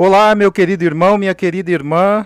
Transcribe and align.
Olá, 0.00 0.32
meu 0.32 0.52
querido 0.52 0.84
irmão, 0.84 1.18
minha 1.18 1.34
querida 1.34 1.72
irmã, 1.72 2.24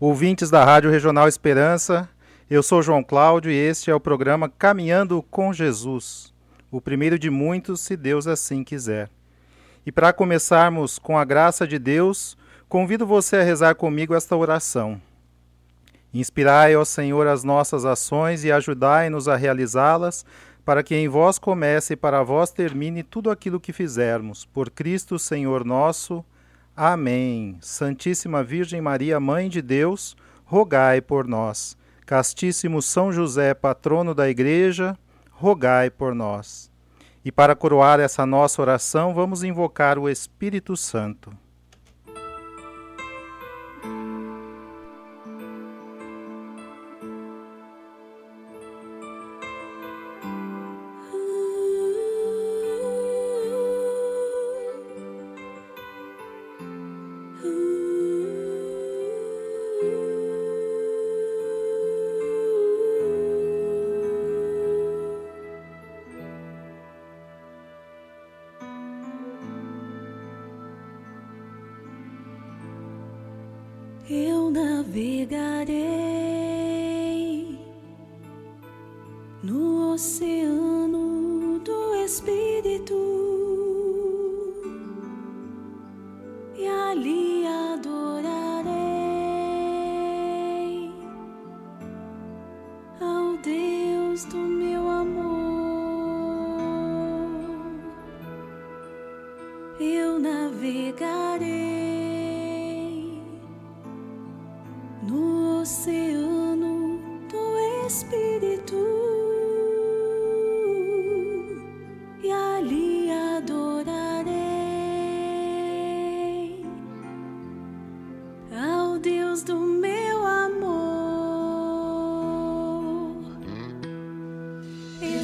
ouvintes 0.00 0.50
da 0.50 0.64
Rádio 0.64 0.90
Regional 0.90 1.28
Esperança. 1.28 2.08
Eu 2.50 2.64
sou 2.64 2.82
João 2.82 3.00
Cláudio 3.00 3.48
e 3.48 3.54
este 3.54 3.92
é 3.92 3.94
o 3.94 4.00
programa 4.00 4.48
Caminhando 4.48 5.22
com 5.30 5.52
Jesus, 5.52 6.34
o 6.68 6.80
primeiro 6.80 7.16
de 7.16 7.30
muitos, 7.30 7.80
se 7.80 7.96
Deus 7.96 8.26
assim 8.26 8.64
quiser. 8.64 9.08
E 9.86 9.92
para 9.92 10.12
começarmos 10.12 10.98
com 10.98 11.16
a 11.16 11.24
graça 11.24 11.64
de 11.64 11.78
Deus, 11.78 12.36
convido 12.68 13.06
você 13.06 13.36
a 13.36 13.44
rezar 13.44 13.76
comigo 13.76 14.12
esta 14.12 14.34
oração. 14.34 15.00
Inspirai, 16.12 16.74
ó 16.74 16.84
Senhor, 16.84 17.28
as 17.28 17.44
nossas 17.44 17.84
ações 17.84 18.42
e 18.42 18.50
ajudai-nos 18.50 19.28
a 19.28 19.36
realizá-las, 19.36 20.26
para 20.64 20.82
que 20.82 20.96
em 20.96 21.06
vós 21.06 21.38
comece 21.38 21.92
e 21.92 21.96
para 21.96 22.24
vós 22.24 22.50
termine 22.50 23.04
tudo 23.04 23.30
aquilo 23.30 23.60
que 23.60 23.72
fizermos. 23.72 24.44
Por 24.44 24.70
Cristo, 24.70 25.20
Senhor 25.20 25.64
nosso. 25.64 26.24
Amém. 26.76 27.56
Santíssima 27.62 28.44
Virgem 28.44 28.82
Maria, 28.82 29.18
Mãe 29.18 29.48
de 29.48 29.62
Deus, 29.62 30.14
rogai 30.44 31.00
por 31.00 31.26
nós. 31.26 31.74
Castíssimo 32.04 32.82
São 32.82 33.10
José, 33.10 33.54
patrono 33.54 34.14
da 34.14 34.28
Igreja, 34.28 34.94
rogai 35.30 35.88
por 35.88 36.14
nós. 36.14 36.70
E 37.24 37.32
para 37.32 37.56
coroar 37.56 37.98
essa 37.98 38.26
nossa 38.26 38.60
oração, 38.60 39.14
vamos 39.14 39.42
invocar 39.42 39.98
o 39.98 40.06
Espírito 40.06 40.76
Santo. 40.76 41.32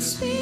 Espírito, 0.03 0.42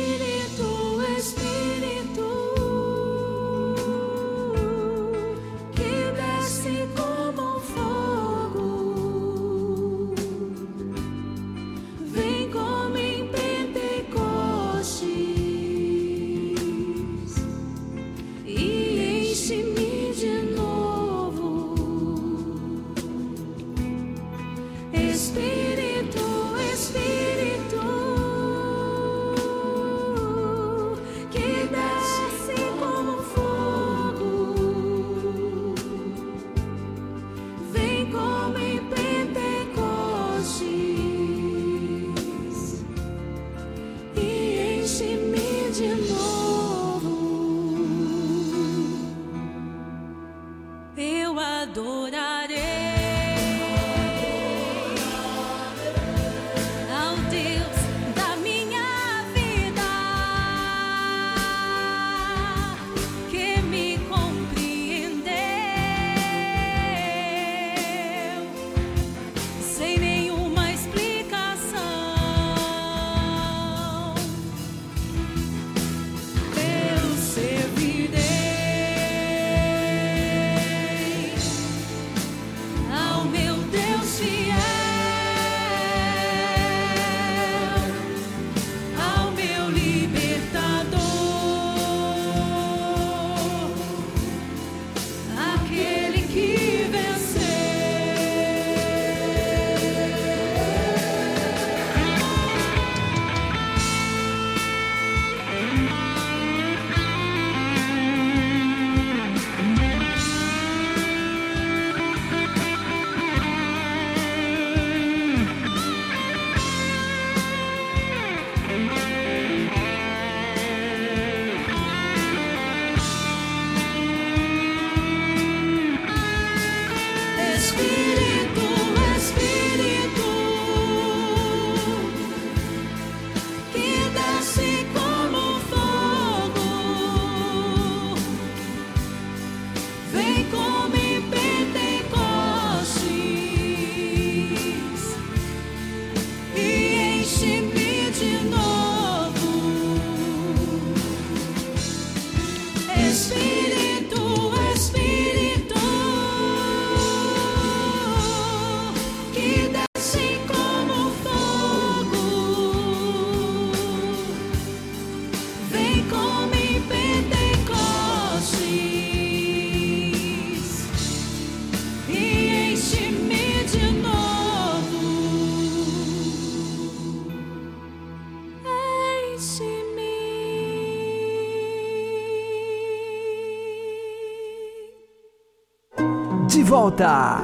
volta. 186.80 187.42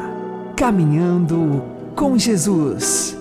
Caminhando 0.56 1.62
com 1.94 2.16
Jesus. 2.16 3.14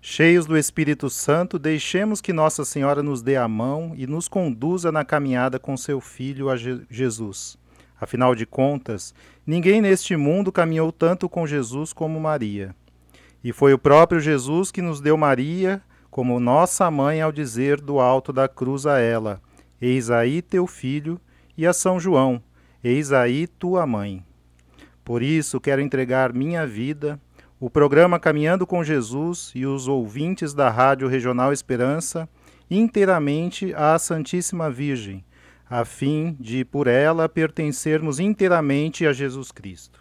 Cheios 0.00 0.46
do 0.46 0.56
Espírito 0.56 1.10
Santo, 1.10 1.58
deixemos 1.58 2.20
que 2.20 2.32
Nossa 2.32 2.64
Senhora 2.64 3.02
nos 3.02 3.20
dê 3.20 3.34
a 3.34 3.48
mão 3.48 3.92
e 3.96 4.06
nos 4.06 4.28
conduza 4.28 4.92
na 4.92 5.04
caminhada 5.04 5.58
com 5.58 5.76
seu 5.76 6.00
Filho 6.00 6.48
a 6.48 6.56
Je 6.56 6.82
Jesus. 6.88 7.58
Afinal 8.00 8.36
de 8.36 8.46
contas, 8.46 9.12
ninguém 9.44 9.80
neste 9.80 10.16
mundo 10.16 10.52
caminhou 10.52 10.92
tanto 10.92 11.28
com 11.28 11.44
Jesus 11.44 11.92
como 11.92 12.20
Maria. 12.20 12.72
E 13.42 13.52
foi 13.52 13.74
o 13.74 13.78
próprio 13.78 14.20
Jesus 14.20 14.70
que 14.70 14.80
nos 14.80 15.00
deu 15.00 15.16
Maria 15.16 15.82
como 16.08 16.38
nossa 16.38 16.88
mãe 16.88 17.20
ao 17.20 17.32
dizer 17.32 17.80
do 17.80 17.98
alto 17.98 18.32
da 18.32 18.46
cruz 18.46 18.86
a 18.86 19.00
ela: 19.00 19.42
Eis 19.82 20.08
aí 20.08 20.40
teu 20.40 20.68
filho, 20.68 21.20
e 21.58 21.66
a 21.66 21.72
São 21.72 21.98
João: 21.98 22.40
Eis 22.84 23.12
aí 23.12 23.48
tua 23.48 23.84
mãe. 23.84 24.24
Por 25.04 25.22
isso 25.22 25.60
quero 25.60 25.82
entregar 25.82 26.32
minha 26.32 26.66
vida, 26.66 27.20
o 27.60 27.68
programa 27.68 28.18
Caminhando 28.18 28.66
com 28.66 28.82
Jesus 28.82 29.52
e 29.54 29.66
os 29.66 29.86
ouvintes 29.86 30.54
da 30.54 30.70
Rádio 30.70 31.08
Regional 31.08 31.52
Esperança 31.52 32.28
inteiramente 32.70 33.74
à 33.74 33.98
Santíssima 33.98 34.70
Virgem, 34.70 35.22
a 35.68 35.84
fim 35.84 36.34
de, 36.40 36.64
por 36.64 36.86
ela, 36.86 37.28
pertencermos 37.28 38.18
inteiramente 38.18 39.06
a 39.06 39.12
Jesus 39.12 39.52
Cristo. 39.52 40.00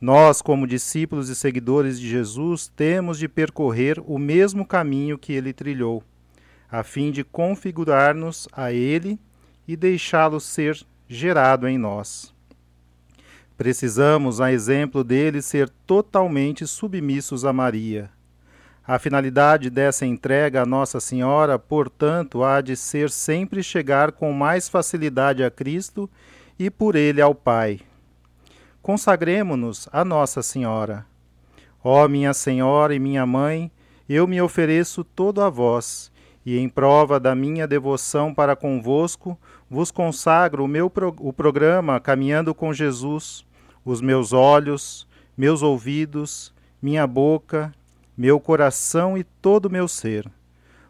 Nós, 0.00 0.40
como 0.40 0.66
discípulos 0.66 1.28
e 1.28 1.34
seguidores 1.34 2.00
de 2.00 2.08
Jesus, 2.08 2.68
temos 2.68 3.18
de 3.18 3.28
percorrer 3.28 4.00
o 4.06 4.18
mesmo 4.18 4.64
caminho 4.64 5.18
que 5.18 5.32
ele 5.32 5.52
trilhou, 5.52 6.02
a 6.70 6.82
fim 6.82 7.10
de 7.10 7.24
configurar-nos 7.24 8.48
a 8.52 8.72
ele 8.72 9.18
e 9.66 9.76
deixá-lo 9.76 10.40
ser 10.40 10.86
gerado 11.08 11.68
em 11.68 11.76
nós. 11.76 12.37
Precisamos, 13.58 14.40
a 14.40 14.52
exemplo 14.52 15.02
dele, 15.02 15.42
ser 15.42 15.68
totalmente 15.84 16.64
submissos 16.64 17.44
a 17.44 17.52
Maria. 17.52 18.08
A 18.86 19.00
finalidade 19.00 19.68
dessa 19.68 20.06
entrega 20.06 20.62
a 20.62 20.64
Nossa 20.64 21.00
Senhora, 21.00 21.58
portanto, 21.58 22.44
há 22.44 22.60
de 22.60 22.76
ser 22.76 23.10
sempre 23.10 23.60
chegar 23.60 24.12
com 24.12 24.32
mais 24.32 24.68
facilidade 24.68 25.42
a 25.42 25.50
Cristo 25.50 26.08
e 26.56 26.70
por 26.70 26.94
ele 26.94 27.20
ao 27.20 27.34
Pai. 27.34 27.80
Consagremo-nos 28.80 29.88
a 29.92 30.04
Nossa 30.04 30.40
Senhora. 30.40 31.04
Ó 31.82 32.06
minha 32.06 32.32
Senhora 32.32 32.94
e 32.94 33.00
minha 33.00 33.26
Mãe, 33.26 33.72
eu 34.08 34.28
me 34.28 34.40
ofereço 34.40 35.02
todo 35.02 35.42
a 35.42 35.50
vós, 35.50 36.12
e 36.46 36.56
em 36.56 36.68
prova 36.68 37.18
da 37.18 37.34
minha 37.34 37.66
devoção 37.66 38.32
para 38.32 38.54
convosco, 38.54 39.36
vos 39.68 39.90
consagro 39.90 40.64
o 40.64 40.68
meu 40.68 40.88
pro 40.88 41.14
o 41.18 41.32
programa 41.32 41.98
Caminhando 41.98 42.54
com 42.54 42.72
Jesus, 42.72 43.44
os 43.90 44.02
meus 44.02 44.34
olhos, 44.34 45.08
meus 45.34 45.62
ouvidos, 45.62 46.52
minha 46.80 47.06
boca, 47.06 47.72
meu 48.16 48.38
coração 48.38 49.16
e 49.16 49.24
todo 49.24 49.66
o 49.66 49.70
meu 49.70 49.88
ser. 49.88 50.30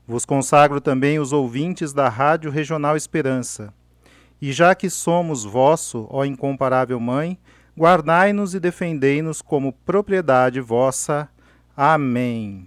Vos 0.05 0.25
consagro 0.25 0.81
também 0.81 1.21
os 1.21 1.33
ouvintes 1.33 1.93
da 1.93 2.09
Rádio 2.09 2.51
Regional 2.51 2.97
Esperança. 2.97 3.73
E 4.43 4.53
já 4.53 4.75
que 4.75 4.91
somos 4.91 5.45
vosso, 5.45 6.09
ó 6.11 6.25
incomparável 6.25 6.99
Mãe, 6.99 7.39
guardai-nos 7.77 8.55
e 8.55 8.59
defendei-nos 8.59 9.41
como 9.41 9.73
propriedade 9.73 10.61
vossa. 10.61 11.29
Amém. 11.77 12.67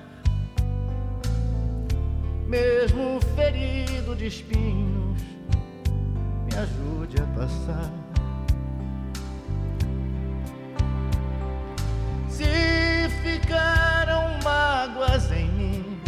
mesmo 2.51 3.21
ferido 3.33 4.13
de 4.13 4.27
espinhos, 4.27 5.21
me 6.45 6.57
ajude 6.57 7.15
a 7.21 7.25
passar. 7.39 7.89
Se 12.27 13.07
ficaram 13.23 14.37
mágoas 14.43 15.31
em 15.31 15.47
mim, 15.53 16.01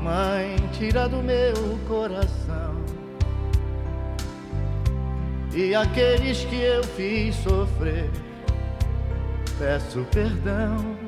Mãe, 0.00 0.56
tira 0.72 1.08
do 1.08 1.20
meu 1.20 1.76
coração. 1.88 2.76
E 5.52 5.74
aqueles 5.74 6.44
que 6.44 6.62
eu 6.62 6.84
fiz 6.84 7.34
sofrer, 7.34 8.08
peço 9.58 10.06
perdão. 10.12 11.07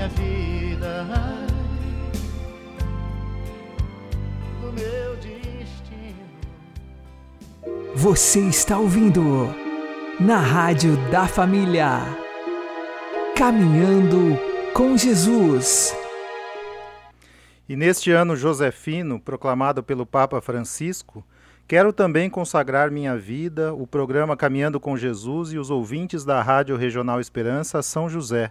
minha 0.00 0.08
vida, 0.08 1.06
do 4.62 4.72
meu 4.72 5.16
destino. 5.16 6.26
Você 7.94 8.40
está 8.40 8.78
ouvindo 8.78 9.54
na 10.18 10.38
Rádio 10.38 10.96
da 11.10 11.26
Família. 11.26 12.00
Caminhando 13.36 14.38
com 14.72 14.96
Jesus. 14.96 15.94
E 17.68 17.76
neste 17.76 18.10
ano 18.10 18.34
josefino, 18.34 19.20
proclamado 19.20 19.82
pelo 19.82 20.06
Papa 20.06 20.40
Francisco, 20.40 21.22
quero 21.68 21.92
também 21.92 22.30
consagrar 22.30 22.90
minha 22.90 23.16
vida, 23.18 23.74
o 23.74 23.86
programa 23.86 24.34
Caminhando 24.34 24.80
com 24.80 24.96
Jesus 24.96 25.52
e 25.52 25.58
os 25.58 25.70
ouvintes 25.70 26.24
da 26.24 26.42
Rádio 26.42 26.76
Regional 26.76 27.20
Esperança 27.20 27.82
São 27.82 28.08
José, 28.08 28.50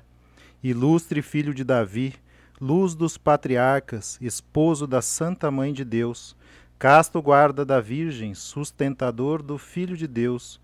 ilustre 0.64 1.22
filho 1.22 1.54
de 1.54 1.64
Davi, 1.64 2.14
luz 2.60 2.94
dos 2.96 3.18
patriarcas, 3.18 4.18
esposo 4.22 4.86
da 4.86 5.02
Santa 5.02 5.50
Mãe 5.50 5.72
de 5.72 5.86
Deus, 5.86 6.36
casto 6.78 7.22
guarda 7.22 7.66
da 7.66 7.80
Virgem, 7.80 8.34
sustentador 8.34 9.42
do 9.42 9.58
Filho 9.58 9.96
de 9.96 10.08
Deus, 10.08 10.60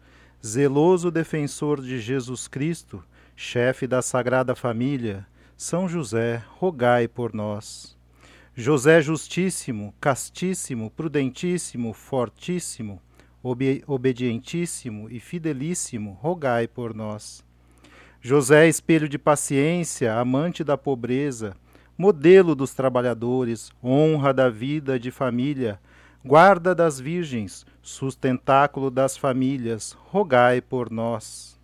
zeloso 0.46 1.10
defensor 1.10 1.82
de 1.82 2.00
Jesus 2.00 2.48
Cristo, 2.48 3.04
chefe 3.36 3.88
da 3.88 4.02
Sagrada 4.02 4.56
Família, 4.56 5.26
São 5.58 5.88
José, 5.88 6.44
rogai 6.58 7.08
por 7.08 7.34
nós. 7.34 7.96
José 8.54 9.02
justíssimo, 9.02 9.94
castíssimo, 10.00 10.90
prudentíssimo, 10.90 11.92
fortíssimo, 11.94 13.02
obe 13.44 13.84
obedientíssimo 13.86 15.10
e 15.10 15.20
fidelíssimo, 15.20 16.18
rogai 16.22 16.68
por 16.68 16.94
nós. 16.94 17.44
José, 18.28 18.68
espelho 18.68 19.08
de 19.08 19.20
paciência, 19.20 20.16
amante 20.16 20.64
da 20.64 20.76
pobreza, 20.76 21.56
modelo 21.96 22.56
dos 22.56 22.74
trabalhadores, 22.74 23.72
honra 23.84 24.34
da 24.34 24.50
vida 24.50 25.00
de 25.00 25.12
família, 25.12 25.80
guarda 26.26 26.74
das 26.74 27.00
virgens, 27.00 27.68
sustentáculo 27.84 28.90
das 28.90 29.16
famílias, 29.16 29.96
rogai 30.10 30.60
por 30.60 30.90
nós. 30.90 31.56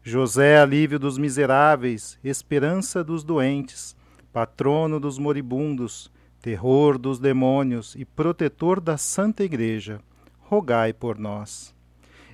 José, 0.00 0.60
alívio 0.60 0.96
dos 0.96 1.18
miseráveis, 1.18 2.16
esperança 2.22 3.02
dos 3.02 3.24
doentes, 3.24 3.96
patrono 4.32 5.00
dos 5.00 5.18
moribundos, 5.18 6.08
terror 6.40 6.98
dos 6.98 7.18
demônios 7.18 7.96
e 7.96 8.04
protetor 8.04 8.80
da 8.80 8.96
Santa 8.96 9.42
Igreja, 9.42 10.00
rogai 10.38 10.92
por 10.92 11.18
nós. 11.18 11.74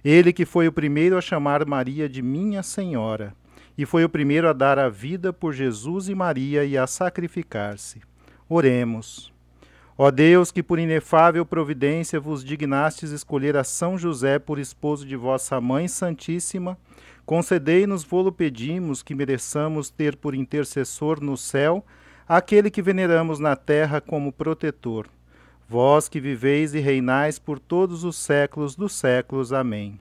Ele 0.05 0.31
que 0.31 0.45
foi 0.45 0.69
o 0.69 0.73
primeiro 0.73 1.17
a 1.17 1.23
chamar 1.23 1.65
Maria 1.65 2.07
de 2.07 2.21
Minha 2.21 2.63
Senhora, 2.63 3.35
e 3.77 3.85
foi 3.85 4.05
o 4.05 4.09
primeiro 4.09 4.49
a 4.49 4.53
dar 4.53 4.79
a 4.79 4.89
vida 4.89 5.33
por 5.33 5.53
Jesus 5.53 6.09
e 6.09 6.15
Maria 6.15 6.65
e 6.65 6.79
a 6.79 6.87
sacrificar-se. 6.87 8.01
Oremos. 8.49 9.33
Ó 9.99 10.11
Deus, 10.11 10.51
que 10.51 10.63
por 10.63 10.79
inefável 10.79 11.45
providência 11.47 12.21
vos 12.21 12.45
dignastes 12.45 13.11
escolher 13.11 13.57
a 13.57 13.65
São 13.65 13.97
José 13.97 14.39
por 14.39 14.59
esposo 14.59 15.07
de 15.07 15.17
vossa 15.17 15.59
Mãe 15.61 15.89
Santíssima, 15.89 16.77
concedei-nos, 17.25 18.05
vô-lo 18.05 18.31
pedimos, 18.31 19.03
que 19.03 19.15
mereçamos 19.15 19.89
ter 19.89 20.17
por 20.17 20.35
intercessor 20.35 21.23
no 21.23 21.37
céu 21.37 21.85
aquele 22.29 22.71
que 22.71 22.83
veneramos 22.83 23.39
na 23.39 23.57
terra 23.57 24.01
como 24.01 24.33
protetor. 24.33 25.07
Vós 25.69 26.09
que 26.09 26.21
viveis 26.21 26.75
e 26.75 26.79
reinais 26.79 27.39
por 27.39 27.59
todos 27.59 28.05
os 28.05 28.17
séculos 28.17 28.77
dos 28.77 28.93
séculos. 28.93 29.53
Amém. 29.53 29.99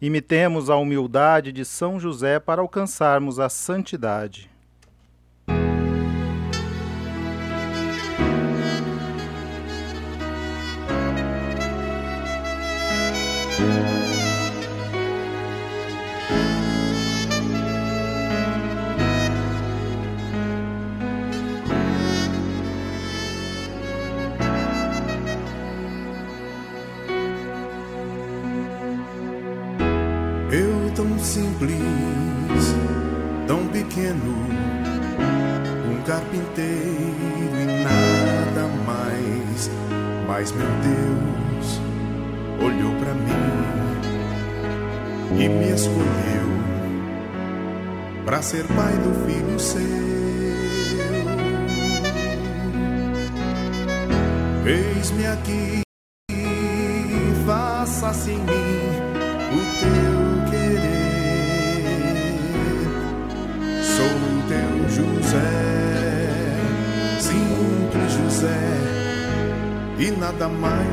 Imitemos 0.00 0.70
a 0.70 0.76
humildade 0.76 1.50
de 1.50 1.64
São 1.64 1.98
José 1.98 2.38
para 2.38 2.60
alcançarmos 2.60 3.40
a 3.40 3.48
santidade. 3.48 4.48
Tão 31.18 31.24
simples, 31.24 32.76
tão 33.46 33.66
pequeno, 33.68 34.36
um 35.90 36.02
carpinteiro 36.06 37.16
e 37.60 37.66
nada 37.82 38.68
mais. 38.86 39.70
Mas 40.26 40.52
meu 40.52 40.68
Deus 40.68 41.80
olhou 42.60 42.94
para 43.00 43.14
mim 43.14 43.32
e 45.42 45.48
me 45.48 45.72
escolheu 45.74 46.48
para 48.24 48.40
ser 48.40 48.64
pai 48.68 48.92
do 48.98 49.12
filho 49.26 49.58
seu. 49.58 50.08
Eis-me 54.64 55.26
aqui, 55.26 55.80
nada 70.18 70.48
mais. 70.48 70.86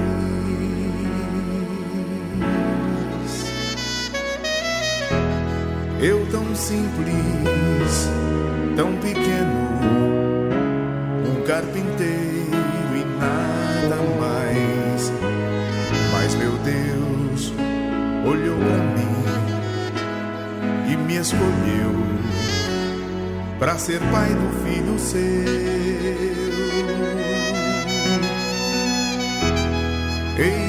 Eu 6.00 6.26
tão 6.28 6.56
simples, 6.56 8.10
tão 8.76 8.96
pequeno, 8.98 9.72
um 11.28 11.42
carpinteiro 11.44 12.96
e 12.96 13.06
nada 13.20 13.96
mais. 14.20 15.12
Mas 16.14 16.36
meu 16.36 16.52
Deus 16.60 17.54
olhou 18.26 18.58
para 18.58 18.84
mim 18.94 19.16
e 20.92 20.98
me 20.98 21.18
escolheu 21.18 21.96
para 23.60 23.78
ser 23.78 24.00
pai 24.12 24.30
do 24.30 24.50
filho 24.64 25.00
seu. 25.00 26.45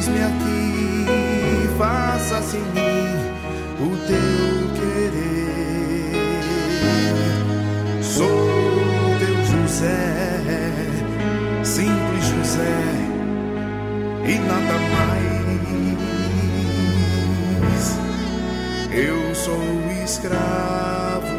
Eis-me 0.07 0.23
aqui, 0.23 1.69
faça-se 1.77 2.57
em 2.57 2.61
mim 2.61 3.11
o 3.81 3.91
teu 4.07 4.71
querer. 4.79 6.13
Sou 8.03 9.17
teu 9.19 9.37
José, 9.47 10.45
simples 11.65 12.25
José, 12.25 12.79
e 14.27 14.39
nada 14.39 14.79
mais. 14.95 15.27
Eu 18.93 19.35
sou 19.35 19.61
escravo 20.05 21.35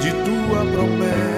de 0.00 0.10
tua 0.10 0.60
promessa, 0.72 1.35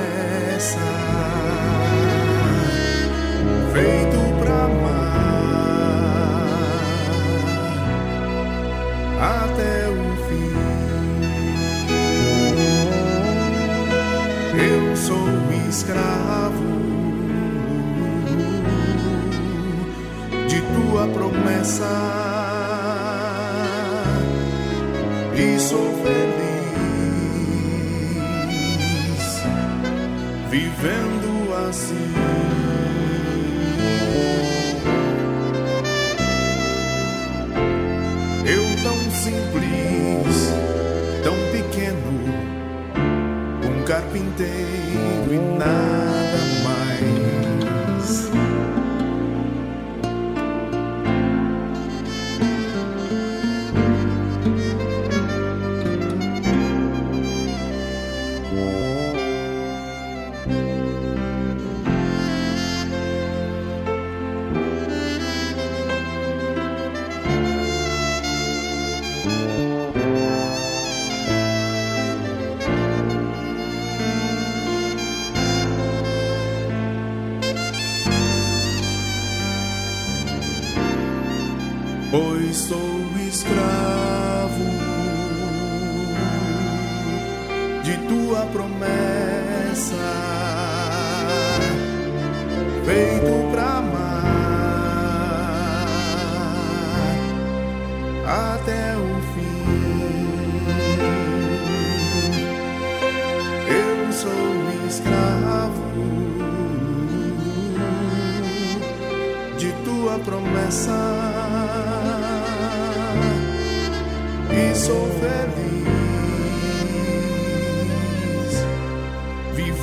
promessa 21.13 21.87
e 25.35 25.59
sou 25.59 25.93
feliz 26.03 26.39
vivendo 30.51 31.55
assim. 31.69 32.15
Eu 38.47 38.65
tão 38.83 38.99
simples, 39.11 40.53
tão 41.23 41.35
pequeno, 41.53 42.13
um 43.65 43.85
carpinteiro 43.85 45.33
e 45.33 45.39
nada 45.59 46.39
mais. 46.39 46.58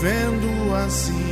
Vivendo 0.05 0.75
assim. 0.75 1.25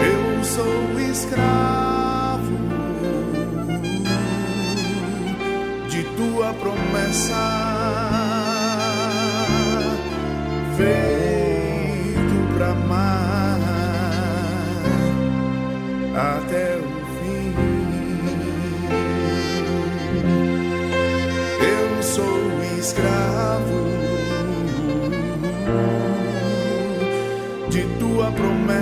Eu 0.00 0.44
sou 0.44 1.00
escravo 1.00 2.58
de 5.88 6.02
tua 6.16 6.52
promessa. 6.54 7.68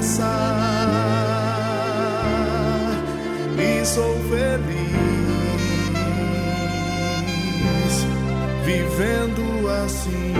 Promessa 0.07 0.31
e 3.59 3.85
sou 3.85 4.15
feliz 4.31 4.87
vivendo 8.65 9.69
assim. 9.69 10.35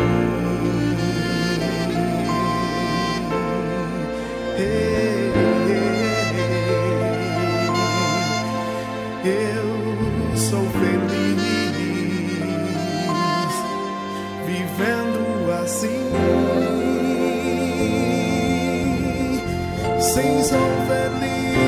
Eu 9.25 10.37
sou 10.37 10.65
feliz 10.71 11.37
vivendo 14.47 15.53
assim. 15.63 16.36
Sim, 20.17 20.43
sou 20.45 20.59
feliz. 20.89 21.59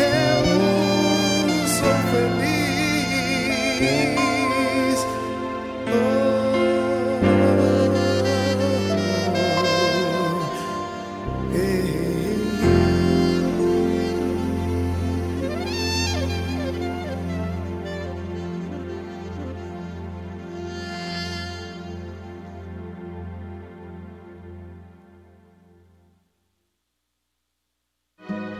Eu 0.00 0.44
sou 1.68 1.94
feliz. 2.10 2.54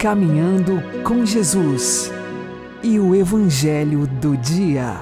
Caminhando 0.05 0.83
com 1.03 1.25
Jesus 1.25 2.13
e 2.83 3.01
o 3.01 3.15
Evangelho 3.15 4.07
do 4.07 4.37
Dia. 4.37 4.97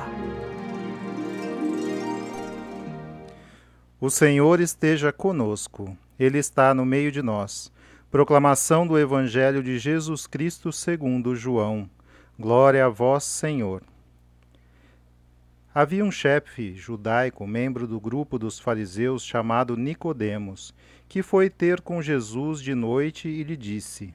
O 4.00 4.08
Senhor 4.08 4.60
esteja 4.60 5.12
conosco, 5.12 5.98
Ele 6.16 6.38
está 6.38 6.72
no 6.72 6.86
meio 6.86 7.10
de 7.10 7.20
nós. 7.20 7.72
Proclamação 8.12 8.86
do 8.86 8.96
Evangelho 8.96 9.60
de 9.60 9.76
Jesus 9.76 10.28
Cristo 10.28 10.72
segundo 10.72 11.34
João. 11.34 11.90
Glória 12.38 12.86
a 12.86 12.88
vós, 12.88 13.24
Senhor. 13.24 13.82
Havia 15.74 16.04
um 16.04 16.12
chefe 16.12 16.76
judaico, 16.76 17.44
membro 17.44 17.88
do 17.88 17.98
grupo 17.98 18.38
dos 18.38 18.60
fariseus, 18.60 19.24
chamado 19.24 19.76
Nicodemos, 19.76 20.72
que 21.08 21.24
foi 21.24 21.50
ter 21.50 21.80
com 21.80 22.00
Jesus 22.00 22.62
de 22.62 22.76
noite 22.76 23.26
e 23.26 23.42
lhe 23.42 23.56
disse: 23.56 24.14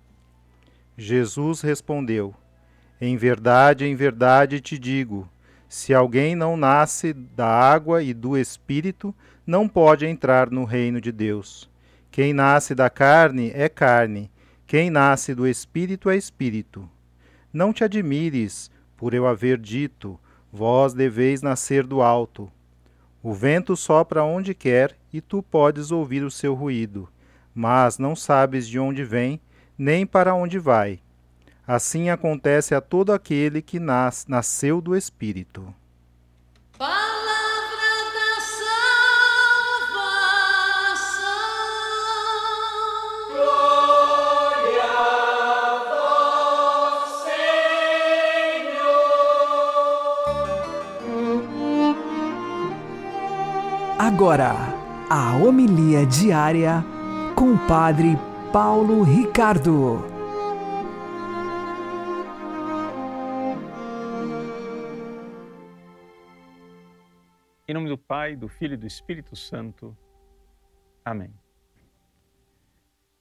Jesus 0.97 1.61
respondeu: 1.61 2.35
em 3.01 3.17
verdade, 3.17 3.83
em 3.83 3.95
verdade 3.95 4.61
te 4.61 4.77
digo: 4.77 5.27
se 5.67 5.91
alguém 5.91 6.35
não 6.35 6.55
nasce 6.55 7.11
da 7.11 7.47
água 7.47 8.03
e 8.03 8.13
do 8.13 8.37
espírito, 8.37 9.13
não 9.45 9.67
pode 9.67 10.05
entrar 10.05 10.51
no 10.51 10.63
reino 10.65 11.01
de 11.01 11.11
Deus. 11.11 11.67
Quem 12.11 12.31
nasce 12.31 12.75
da 12.75 12.91
carne 12.91 13.51
é 13.55 13.67
carne, 13.67 14.29
quem 14.67 14.91
nasce 14.91 15.33
do 15.33 15.47
espírito 15.47 16.11
é 16.11 16.15
espírito. 16.15 16.87
Não 17.51 17.73
te 17.73 17.83
admires 17.83 18.69
por 18.95 19.15
eu 19.15 19.25
haver 19.25 19.57
dito: 19.57 20.19
vós 20.53 20.93
deveis 20.93 21.41
nascer 21.41 21.87
do 21.87 22.03
alto. 22.03 22.51
O 23.23 23.33
vento 23.33 23.75
sopra 23.75 24.23
onde 24.23 24.53
quer 24.53 24.95
e 25.11 25.19
tu 25.19 25.41
podes 25.41 25.89
ouvir 25.89 26.23
o 26.23 26.29
seu 26.29 26.53
ruído, 26.53 27.09
mas 27.53 27.97
não 27.97 28.15
sabes 28.15 28.67
de 28.67 28.77
onde 28.77 29.03
vem, 29.03 29.41
nem 29.77 30.05
para 30.05 30.33
onde 30.33 30.59
vai. 30.59 30.99
Assim 31.65 32.09
acontece 32.09 32.73
a 32.75 32.81
todo 32.81 33.13
aquele 33.13 33.61
que 33.61 33.79
nas, 33.79 34.25
nasceu 34.27 34.81
do 34.81 34.95
Espírito. 34.95 35.73
Palavra 36.77 37.31
da 38.13 38.41
salvação. 39.91 41.29
Glória 43.29 44.83
a 44.83 45.79
vós, 46.97 47.09
Senhor. 47.23 48.75
Agora, 53.99 54.55
a 55.09 55.37
homilia 55.37 56.05
diária 56.05 56.83
com 57.35 57.53
o 57.53 57.59
Padre 57.67 58.17
Paulo 58.51 59.03
Ricardo. 59.03 59.99
Em 67.65 67.73
nome 67.73 67.87
do 67.87 67.97
Pai, 67.97 68.35
do 68.35 68.49
Filho 68.49 68.73
e 68.73 68.77
do 68.77 68.85
Espírito 68.85 69.37
Santo. 69.37 69.97
Amém. 71.05 71.33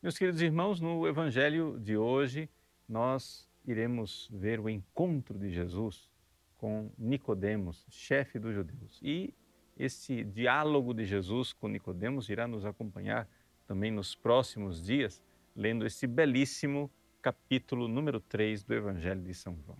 Meus 0.03 0.19
queridos 0.19 0.43
irmãos, 0.43 0.81
no 0.81 1.07
Evangelho 1.07 1.79
de 1.79 1.97
hoje, 1.97 2.51
nós 2.89 3.49
iremos 3.65 4.29
ver 4.33 4.59
o 4.59 4.69
encontro 4.69 5.39
de 5.39 5.49
Jesus 5.49 6.11
com 6.59 6.91
Nicodemos, 6.99 7.87
chefe 7.89 8.37
dos 8.37 8.53
judeus. 8.53 8.99
E 9.01 9.33
esse 9.77 10.25
diálogo 10.25 10.93
de 10.93 11.05
Jesus 11.05 11.53
com 11.53 11.69
Nicodemos 11.69 12.29
irá 12.29 12.49
nos 12.49 12.67
acompanhar 12.67 13.29
também 13.71 13.93
nos 13.93 14.17
próximos 14.17 14.85
dias, 14.85 15.23
lendo 15.55 15.87
esse 15.87 16.05
belíssimo 16.05 16.91
capítulo 17.23 17.87
número 17.87 18.19
3 18.19 18.65
do 18.65 18.75
Evangelho 18.75 19.23
de 19.23 19.33
São 19.33 19.57
João. 19.65 19.79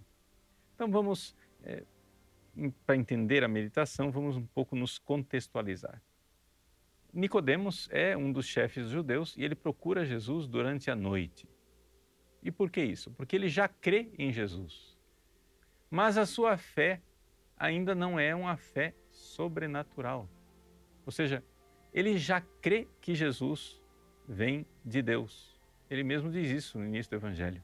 Então 0.77 0.89
vamos 0.89 1.35
é, 1.65 1.83
para 2.87 2.95
entender 2.95 3.43
a 3.43 3.49
meditação, 3.49 4.13
vamos 4.13 4.37
um 4.37 4.47
pouco 4.47 4.77
nos 4.77 4.97
contextualizar. 4.97 6.01
Nicodemos 7.13 7.89
é 7.91 8.17
um 8.17 8.31
dos 8.31 8.47
chefes 8.47 8.87
judeus 8.87 9.37
e 9.37 9.43
ele 9.43 9.57
procura 9.57 10.05
Jesus 10.05 10.47
durante 10.47 10.89
a 10.89 10.95
noite. 10.95 11.49
E 12.45 12.53
por 12.53 12.71
que 12.71 12.81
isso? 12.81 13.11
Porque 13.11 13.35
ele 13.35 13.49
já 13.49 13.67
crê 13.67 14.09
em 14.17 14.31
Jesus. 14.31 14.97
Mas 15.91 16.17
a 16.17 16.27
sua 16.27 16.57
fé 16.57 17.03
ainda 17.57 17.93
não 17.93 18.21
é 18.21 18.33
uma 18.37 18.57
fé 18.57 18.95
sobrenatural. 19.11 20.29
Ou 21.05 21.11
seja, 21.11 21.43
ele 21.93 22.17
já 22.17 22.41
crê 22.41 22.87
que 23.01 23.17
Jesus 23.17 23.80
vem 24.31 24.65
de 24.85 25.03
Deus. 25.03 25.61
Ele 25.91 26.05
mesmo 26.05 26.31
diz 26.31 26.51
isso 26.51 26.79
no 26.79 26.87
início 26.87 27.11
do 27.11 27.17
evangelho 27.17 27.63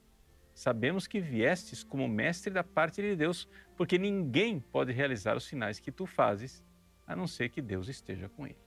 sabemos 0.56 1.06
que 1.06 1.20
viestes 1.20 1.84
como 1.84 2.08
mestre 2.08 2.50
da 2.50 2.64
parte 2.64 3.02
de 3.02 3.14
Deus, 3.14 3.46
porque 3.76 3.98
ninguém 3.98 4.58
pode 4.58 4.90
realizar 4.90 5.36
os 5.36 5.44
sinais 5.44 5.78
que 5.78 5.92
tu 5.92 6.06
fazes, 6.06 6.64
a 7.06 7.14
não 7.14 7.26
ser 7.26 7.50
que 7.50 7.60
Deus 7.60 7.88
esteja 7.88 8.26
com 8.30 8.46
ele. 8.46 8.58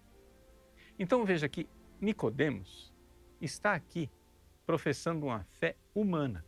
Então 0.99 1.25
veja 1.25 1.49
que 1.49 1.67
Nicodemos 1.99 2.93
está 3.41 3.73
aqui 3.73 4.07
professando 4.67 5.25
uma 5.25 5.43
fé 5.59 5.75
humana. 5.95 6.45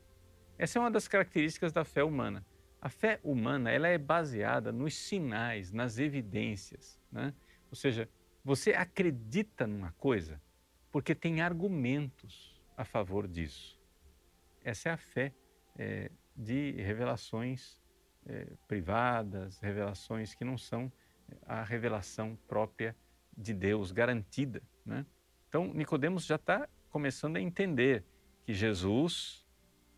Essa 0.60 0.78
é 0.78 0.80
uma 0.80 0.92
das 0.92 1.08
características 1.08 1.74
da 1.74 1.84
fé 1.84 2.04
humana. 2.04 2.46
A 2.80 2.88
fé 2.88 3.20
humana 3.24 3.72
ela 3.72 3.88
é 3.88 3.98
baseada 3.98 4.72
nos 4.72 4.96
sinais, 4.96 5.72
nas 5.72 5.98
evidências. 5.98 7.00
Né? 7.12 7.34
Ou 7.72 7.76
seja, 7.76 8.08
você 8.44 8.74
acredita 8.74 9.66
numa 9.66 9.92
coisa 9.94 10.40
porque 10.92 11.16
tem 11.16 11.42
argumentos 11.42 12.62
a 12.76 12.84
favor 12.84 13.28
disso. 13.28 13.80
Essa 14.64 14.90
é 14.90 14.92
a 14.92 14.98
fé 14.98 15.34
é, 15.78 16.12
de 16.36 16.72
revelações 16.74 17.82
é, 18.26 18.48
privadas, 18.68 19.60
revelações 19.60 20.36
que 20.36 20.44
não 20.44 20.58
são 20.58 20.92
a 21.44 21.64
revelação 21.64 22.38
própria 22.48 22.96
de 23.36 23.54
Deus, 23.54 23.92
garantida. 23.92 24.62
Né? 24.86 25.06
Então, 25.48 25.74
Nicodemos 25.74 26.26
já 26.26 26.36
está 26.36 26.68
começando 26.90 27.38
a 27.38 27.42
entender 27.42 28.04
que 28.46 28.54
Jesus 28.54 29.46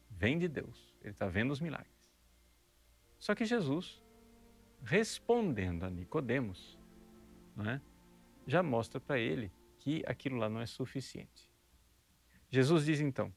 vem 0.10 0.38
de 0.38 0.47
Deus, 0.47 0.95
ele 1.01 1.12
está 1.12 1.27
vendo 1.27 1.51
os 1.51 1.60
milagres. 1.60 1.91
Só 3.17 3.34
que 3.34 3.45
Jesus, 3.45 4.01
respondendo 4.84 5.86
a 5.86 5.89
Nicodemos, 5.89 6.77
é, 7.65 7.79
já 8.45 8.62
mostra 8.62 8.99
para 8.99 9.17
ele 9.17 9.51
que 9.84 10.02
aquilo 10.08 10.38
lá 10.38 10.48
não 10.50 10.62
é 10.62 10.65
suficiente. 10.65 11.52
Jesus 12.50 12.86
diz 12.86 13.02
então: 13.02 13.34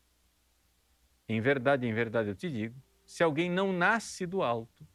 em 1.29 1.41
verdade, 1.41 1.89
em 1.89 1.93
verdade 1.93 2.29
eu 2.29 2.37
te 2.37 2.49
digo: 2.49 2.81
se 3.05 3.25
alguém 3.25 3.51
não 3.51 3.73
nasce 3.73 4.25
do 4.25 4.45
alto, 4.45 4.87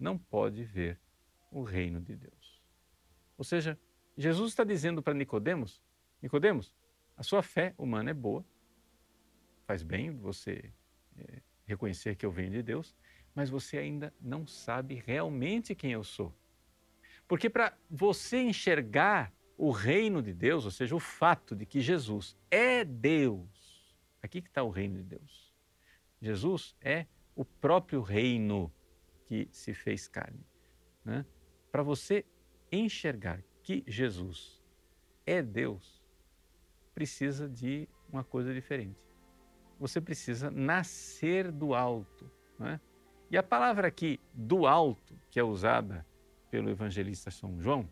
não 0.00 0.16
pode 0.16 0.64
ver 0.64 0.98
o 1.50 1.62
reino 1.62 2.00
de 2.00 2.16
Deus. 2.16 2.62
Ou 3.36 3.44
seja, 3.44 3.78
Jesus 4.16 4.52
está 4.52 4.64
dizendo 4.64 5.02
para 5.02 5.12
Nicodemos: 5.12 5.82
Nicodemos, 6.22 6.74
a 7.18 7.22
sua 7.22 7.42
fé 7.42 7.74
humana 7.76 8.10
é 8.10 8.14
boa, 8.14 8.42
faz 9.66 9.82
bem 9.82 10.10
você 10.10 10.72
é, 11.18 11.42
reconhecer 11.66 12.16
que 12.16 12.24
eu 12.24 12.32
venho 12.32 12.50
de 12.50 12.62
Deus, 12.62 12.96
mas 13.34 13.50
você 13.50 13.76
ainda 13.76 14.10
não 14.18 14.46
sabe 14.46 14.94
realmente 14.94 15.74
quem 15.74 15.92
eu 15.92 16.02
sou. 16.02 16.34
Porque 17.28 17.50
para 17.50 17.76
você 17.90 18.38
enxergar 18.40 19.30
o 19.56 19.70
reino 19.70 20.22
de 20.22 20.32
Deus, 20.32 20.64
ou 20.64 20.70
seja, 20.70 20.94
o 20.94 21.00
fato 21.00 21.54
de 21.54 21.64
que 21.64 21.80
Jesus 21.80 22.36
é 22.50 22.84
Deus, 22.84 23.94
aqui 24.22 24.40
que 24.42 24.48
está 24.48 24.62
o 24.62 24.70
reino 24.70 24.96
de 24.96 25.04
Deus. 25.04 25.52
Jesus 26.20 26.74
é 26.80 27.06
o 27.34 27.44
próprio 27.44 28.00
reino 28.00 28.72
que 29.26 29.48
se 29.52 29.74
fez 29.74 30.08
carne. 30.08 30.44
Né? 31.04 31.24
Para 31.70 31.82
você 31.82 32.24
enxergar 32.70 33.42
que 33.62 33.84
Jesus 33.86 34.62
é 35.26 35.42
Deus, 35.42 36.02
precisa 36.94 37.48
de 37.48 37.88
uma 38.10 38.24
coisa 38.24 38.52
diferente. 38.52 38.98
Você 39.78 40.00
precisa 40.00 40.50
nascer 40.50 41.50
do 41.50 41.74
alto. 41.74 42.30
Né? 42.58 42.80
E 43.30 43.36
a 43.36 43.42
palavra 43.42 43.88
aqui, 43.88 44.20
do 44.32 44.66
alto, 44.66 45.18
que 45.30 45.40
é 45.40 45.42
usada 45.42 46.06
pelo 46.50 46.70
evangelista 46.70 47.30
São 47.30 47.60
João, 47.60 47.88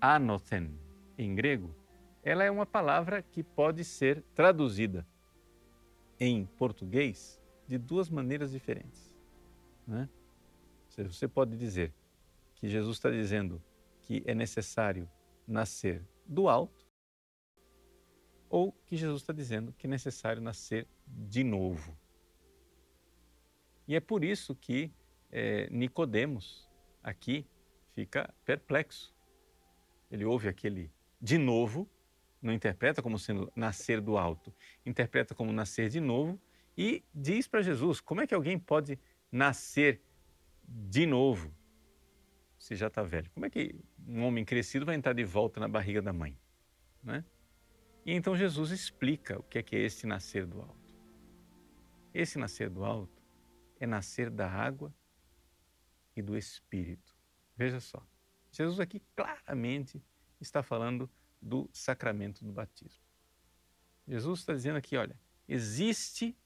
anothen, 0.00 0.78
em 1.16 1.34
grego, 1.34 1.74
ela 2.22 2.44
é 2.44 2.50
uma 2.50 2.66
palavra 2.66 3.22
que 3.22 3.42
pode 3.42 3.84
ser 3.84 4.22
traduzida 4.34 5.06
em 6.18 6.44
português 6.44 7.40
de 7.66 7.78
duas 7.78 8.08
maneiras 8.08 8.50
diferentes. 8.50 9.12
Né? 9.86 10.08
Você 10.88 11.28
pode 11.28 11.56
dizer 11.56 11.94
que 12.54 12.68
Jesus 12.68 12.96
está 12.96 13.10
dizendo 13.10 13.62
que 14.02 14.22
é 14.26 14.34
necessário 14.34 15.08
nascer 15.46 16.02
do 16.26 16.48
alto, 16.48 16.86
ou 18.50 18.72
que 18.86 18.96
Jesus 18.96 19.22
está 19.22 19.32
dizendo 19.32 19.72
que 19.72 19.86
é 19.86 19.90
necessário 19.90 20.42
nascer 20.42 20.86
de 21.06 21.44
novo. 21.44 21.96
E 23.86 23.94
é 23.94 24.00
por 24.00 24.24
isso 24.24 24.54
que 24.54 24.92
é, 25.30 25.68
Nicodemos 25.70 26.68
aqui 27.02 27.46
fica 27.94 28.32
perplexo. 28.44 29.14
Ele 30.10 30.24
ouve 30.24 30.48
aquele 30.48 30.90
de 31.20 31.36
novo 31.36 31.88
não 32.40 32.52
interpreta 32.52 33.02
como 33.02 33.18
sendo 33.18 33.52
nascer 33.54 34.00
do 34.00 34.16
alto, 34.16 34.54
interpreta 34.86 35.34
como 35.34 35.52
nascer 35.52 35.88
de 35.88 36.00
novo 36.00 36.40
e 36.76 37.04
diz 37.12 37.48
para 37.48 37.62
Jesus: 37.62 38.00
como 38.00 38.20
é 38.20 38.26
que 38.26 38.34
alguém 38.34 38.58
pode 38.58 38.98
nascer 39.30 40.00
de 40.64 41.06
novo 41.06 41.52
se 42.56 42.74
já 42.74 42.86
está 42.86 43.02
velho? 43.02 43.30
Como 43.30 43.46
é 43.46 43.50
que 43.50 43.74
um 44.06 44.24
homem 44.24 44.44
crescido 44.44 44.86
vai 44.86 44.94
entrar 44.94 45.12
de 45.12 45.24
volta 45.24 45.60
na 45.60 45.68
barriga 45.68 46.00
da 46.00 46.12
mãe? 46.12 46.38
Né? 47.02 47.24
E 48.04 48.12
então 48.12 48.36
Jesus 48.36 48.70
explica 48.70 49.38
o 49.38 49.42
que 49.42 49.58
é 49.58 49.62
que 49.62 49.76
é 49.76 49.80
esse 49.80 50.06
nascer 50.06 50.46
do 50.46 50.60
alto. 50.60 50.94
Esse 52.14 52.38
nascer 52.38 52.70
do 52.70 52.84
alto 52.84 53.22
é 53.78 53.86
nascer 53.86 54.30
da 54.30 54.50
água 54.50 54.94
e 56.16 56.22
do 56.22 56.36
Espírito. 56.36 57.16
Veja 57.56 57.80
só, 57.80 58.04
Jesus 58.50 58.80
aqui 58.80 59.00
claramente 59.14 60.02
está 60.40 60.62
falando 60.62 61.08
do 61.40 61.68
sacramento 61.72 62.44
do 62.44 62.52
batismo. 62.52 63.02
Jesus 64.06 64.40
está 64.40 64.54
dizendo 64.54 64.76
aqui, 64.76 64.96
olha, 64.96 65.18
existe 65.46 66.36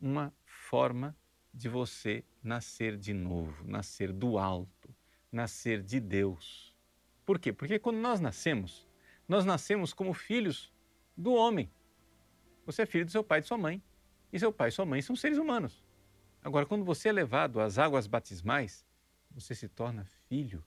uma 0.00 0.32
forma 0.44 1.16
de 1.52 1.68
você 1.68 2.24
nascer 2.42 2.96
de 2.96 3.12
novo, 3.12 3.64
nascer 3.64 4.12
do 4.12 4.38
alto, 4.38 4.94
nascer 5.30 5.82
de 5.82 5.98
Deus. 5.98 6.74
Por 7.26 7.38
quê? 7.38 7.52
Porque 7.52 7.78
quando 7.78 7.98
nós 7.98 8.20
nascemos, 8.20 8.86
nós 9.26 9.44
nascemos 9.44 9.92
como 9.92 10.14
filhos 10.14 10.72
do 11.16 11.32
homem. 11.32 11.70
Você 12.64 12.82
é 12.82 12.86
filho 12.86 13.04
do 13.04 13.10
seu 13.10 13.24
pai 13.24 13.38
e 13.38 13.42
de 13.42 13.48
sua 13.48 13.58
mãe. 13.58 13.82
E 14.32 14.38
seu 14.38 14.52
pai 14.52 14.68
e 14.68 14.72
sua 14.72 14.86
mãe 14.86 15.02
são 15.02 15.16
seres 15.16 15.38
humanos. 15.38 15.84
Agora, 16.42 16.64
quando 16.64 16.84
você 16.84 17.08
é 17.08 17.12
levado 17.12 17.60
às 17.60 17.78
águas 17.78 18.06
batismais, 18.06 18.86
você 19.30 19.54
se 19.54 19.68
torna 19.68 20.04
filho 20.28 20.64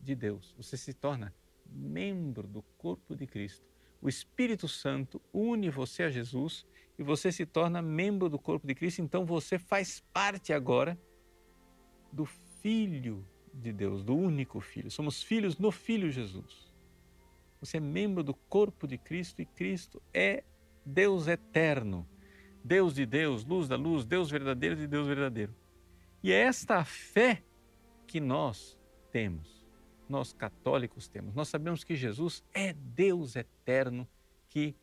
de 0.00 0.14
Deus. 0.14 0.54
Você 0.56 0.76
se 0.76 0.92
torna 0.92 1.34
membro 1.66 2.46
do 2.46 2.62
corpo 2.78 3.14
de 3.14 3.26
Cristo. 3.26 3.64
O 4.00 4.08
Espírito 4.08 4.68
Santo 4.68 5.20
une 5.32 5.70
você 5.70 6.04
a 6.04 6.10
Jesus 6.10 6.66
e 6.98 7.02
você 7.02 7.32
se 7.32 7.44
torna 7.44 7.82
membro 7.82 8.28
do 8.28 8.38
corpo 8.38 8.66
de 8.66 8.74
Cristo. 8.74 9.02
Então 9.02 9.24
você 9.24 9.58
faz 9.58 10.00
parte 10.12 10.52
agora 10.52 10.98
do 12.12 12.24
Filho 12.24 13.26
de 13.52 13.72
Deus, 13.72 14.04
do 14.04 14.14
único 14.14 14.60
Filho. 14.60 14.90
Somos 14.90 15.22
filhos 15.22 15.58
no 15.58 15.70
Filho 15.70 16.10
Jesus. 16.10 16.72
Você 17.60 17.78
é 17.78 17.80
membro 17.80 18.22
do 18.22 18.34
corpo 18.34 18.86
de 18.86 18.98
Cristo 18.98 19.40
e 19.40 19.46
Cristo 19.46 20.02
é 20.12 20.44
Deus 20.84 21.26
eterno, 21.26 22.06
Deus 22.62 22.94
de 22.94 23.06
Deus, 23.06 23.44
luz 23.44 23.66
da 23.66 23.76
luz, 23.76 24.04
Deus 24.04 24.30
verdadeiro 24.30 24.76
de 24.76 24.86
Deus 24.86 25.06
verdadeiro. 25.06 25.54
E 26.22 26.32
é 26.32 26.40
esta 26.40 26.84
fé 26.84 27.42
que 28.06 28.20
nós 28.20 28.78
temos, 29.10 29.55
nós 30.08 30.32
católicos 30.32 31.08
temos. 31.08 31.34
Nós 31.34 31.48
sabemos 31.48 31.84
que 31.84 31.96
Jesus 31.96 32.44
é 32.52 32.72
Deus 32.72 33.36
eterno 33.36 34.08
que 34.48 34.74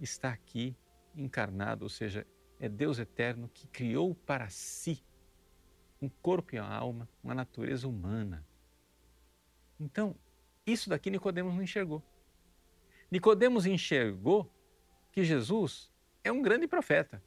está 0.00 0.30
aqui 0.30 0.76
encarnado, 1.14 1.84
ou 1.84 1.88
seja, 1.88 2.26
é 2.58 2.68
Deus 2.68 2.98
eterno 2.98 3.48
que 3.52 3.66
criou 3.68 4.14
para 4.14 4.48
si 4.48 5.02
um 6.00 6.08
corpo 6.08 6.54
e 6.54 6.60
uma 6.60 6.68
alma, 6.68 7.08
uma 7.22 7.34
natureza 7.34 7.88
humana. 7.88 8.46
Então, 9.78 10.16
isso 10.66 10.88
daqui 10.88 11.10
Nicodemos 11.10 11.54
não 11.54 11.62
enxergou. 11.62 12.02
Nicodemos 13.10 13.66
enxergou 13.66 14.50
que 15.12 15.24
Jesus 15.24 15.92
é 16.22 16.32
um 16.32 16.42
grande 16.42 16.66
profeta. 16.66 17.22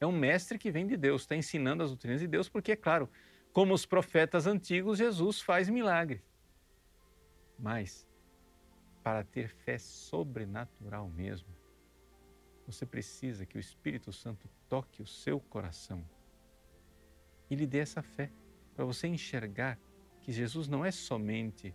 É 0.00 0.06
um 0.06 0.12
mestre 0.12 0.58
que 0.58 0.70
vem 0.70 0.86
de 0.86 0.96
Deus, 0.96 1.22
está 1.22 1.36
ensinando 1.36 1.82
as 1.82 1.90
doutrinas 1.90 2.20
de 2.20 2.26
Deus, 2.26 2.48
porque, 2.48 2.72
é 2.72 2.76
claro, 2.76 3.08
como 3.52 3.74
os 3.74 3.84
profetas 3.84 4.46
antigos, 4.46 4.98
Jesus 4.98 5.40
faz 5.40 5.68
milagres. 5.68 6.22
Mas, 7.58 8.08
para 9.02 9.22
ter 9.22 9.48
fé 9.48 9.78
sobrenatural 9.78 11.08
mesmo, 11.08 11.48
você 12.66 12.86
precisa 12.86 13.44
que 13.44 13.56
o 13.56 13.60
Espírito 13.60 14.12
Santo 14.12 14.48
toque 14.68 15.02
o 15.02 15.06
seu 15.06 15.38
coração 15.38 16.04
e 17.50 17.54
lhe 17.54 17.66
dê 17.66 17.78
essa 17.78 18.00
fé, 18.00 18.30
para 18.74 18.84
você 18.84 19.06
enxergar 19.06 19.78
que 20.22 20.32
Jesus 20.32 20.68
não 20.68 20.84
é 20.84 20.90
somente 20.90 21.74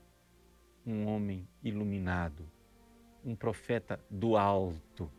um 0.83 1.05
homem 1.05 1.47
iluminado, 1.61 2.49
um 3.23 3.35
profeta 3.35 4.03
do 4.09 4.35
alto, 4.35 5.11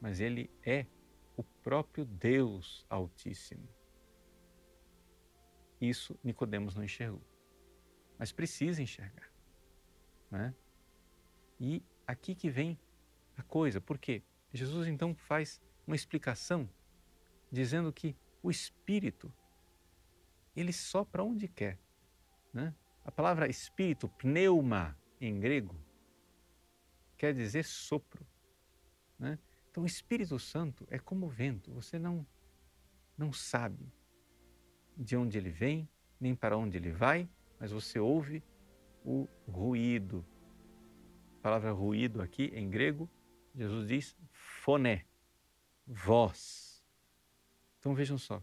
mas 0.00 0.18
ele 0.18 0.50
é 0.64 0.86
o 1.36 1.44
próprio 1.44 2.04
Deus 2.04 2.84
Altíssimo. 2.90 3.68
Isso 5.84 6.16
Nicodemos 6.22 6.76
não 6.76 6.84
enxergou, 6.84 7.20
mas 8.16 8.30
precisa 8.30 8.80
enxergar, 8.80 9.28
né? 10.30 10.54
E 11.58 11.82
aqui 12.06 12.36
que 12.36 12.48
vem 12.48 12.78
a 13.36 13.42
coisa, 13.42 13.80
porque 13.80 14.22
Jesus 14.52 14.86
então 14.86 15.12
faz 15.12 15.60
uma 15.84 15.96
explicação 15.96 16.70
dizendo 17.50 17.92
que 17.92 18.16
o 18.40 18.48
Espírito 18.48 19.34
ele 20.54 20.72
sopra 20.72 21.24
onde 21.24 21.48
quer. 21.48 21.80
Né? 22.52 22.72
A 23.04 23.10
palavra 23.10 23.48
espírito, 23.48 24.08
pneuma, 24.08 24.96
em 25.20 25.40
grego, 25.40 25.74
quer 27.16 27.34
dizer 27.34 27.64
sopro. 27.64 28.24
Né? 29.18 29.36
Então, 29.70 29.82
o 29.82 29.86
Espírito 29.86 30.38
Santo 30.38 30.86
é 30.90 30.98
como 30.98 31.26
o 31.26 31.28
vento, 31.28 31.72
você 31.72 31.98
não, 31.98 32.24
não 33.16 33.32
sabe 33.32 33.90
de 34.96 35.16
onde 35.16 35.38
ele 35.38 35.50
vem, 35.50 35.88
nem 36.20 36.34
para 36.34 36.56
onde 36.56 36.76
ele 36.76 36.90
vai, 36.90 37.28
mas 37.58 37.72
você 37.72 37.98
ouve 37.98 38.42
o 39.04 39.28
ruído. 39.46 40.24
A 41.38 41.42
palavra 41.42 41.72
ruído 41.72 42.22
aqui 42.22 42.44
em 42.54 42.68
grego, 42.70 43.10
Jesus 43.54 43.88
diz 43.88 44.16
foné, 44.30 45.04
voz. 45.86 46.84
Então 47.78 47.94
vejam 47.94 48.16
só, 48.16 48.42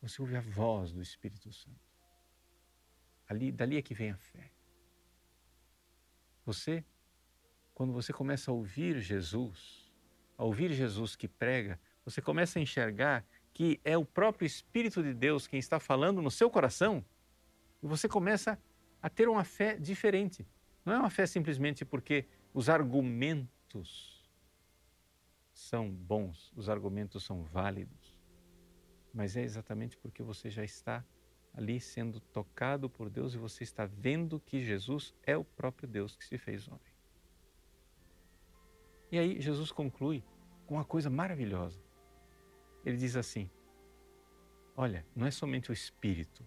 você 0.00 0.20
ouve 0.20 0.36
a 0.36 0.40
voz 0.40 0.92
do 0.92 1.00
Espírito 1.00 1.52
Santo. 1.52 1.80
Ali, 3.28 3.50
dali 3.50 3.76
é 3.76 3.82
que 3.82 3.94
vem 3.94 4.10
a 4.10 4.16
fé. 4.16 4.52
Você, 6.44 6.84
quando 7.74 7.92
você 7.92 8.12
começa 8.12 8.50
a 8.50 8.54
ouvir 8.54 9.00
Jesus, 9.00 9.92
a 10.38 10.44
ouvir 10.44 10.72
Jesus 10.72 11.16
que 11.16 11.26
prega, 11.26 11.80
você 12.04 12.22
começa 12.22 12.58
a 12.58 12.62
enxergar 12.62 13.26
que 13.56 13.80
é 13.82 13.96
o 13.96 14.04
próprio 14.04 14.44
Espírito 14.44 15.02
de 15.02 15.14
Deus 15.14 15.46
quem 15.46 15.58
está 15.58 15.80
falando 15.80 16.20
no 16.20 16.30
seu 16.30 16.50
coração, 16.50 17.02
e 17.82 17.86
você 17.86 18.06
começa 18.06 18.58
a 19.00 19.08
ter 19.08 19.28
uma 19.28 19.44
fé 19.44 19.76
diferente. 19.76 20.46
Não 20.84 20.92
é 20.92 20.98
uma 20.98 21.10
fé 21.10 21.26
simplesmente 21.26 21.84
porque 21.84 22.26
os 22.52 22.68
argumentos 22.68 24.28
são 25.54 25.90
bons, 25.90 26.52
os 26.54 26.68
argumentos 26.68 27.24
são 27.24 27.42
válidos 27.44 28.16
mas 29.16 29.34
é 29.34 29.42
exatamente 29.42 29.96
porque 29.96 30.22
você 30.22 30.50
já 30.50 30.62
está 30.62 31.02
ali 31.54 31.80
sendo 31.80 32.20
tocado 32.20 32.88
por 32.90 33.08
Deus 33.08 33.32
e 33.32 33.38
você 33.38 33.64
está 33.64 33.86
vendo 33.86 34.38
que 34.38 34.62
Jesus 34.62 35.14
é 35.22 35.34
o 35.34 35.42
próprio 35.42 35.88
Deus 35.88 36.14
que 36.14 36.22
se 36.22 36.36
fez 36.36 36.68
homem. 36.68 36.92
E 39.10 39.18
aí 39.18 39.40
Jesus 39.40 39.72
conclui 39.72 40.22
com 40.66 40.74
uma 40.74 40.84
coisa 40.84 41.08
maravilhosa. 41.08 41.80
Ele 42.86 42.96
diz 42.96 43.16
assim: 43.16 43.50
Olha, 44.76 45.04
não 45.14 45.26
é 45.26 45.30
somente 45.30 45.70
o 45.70 45.72
espírito 45.72 46.42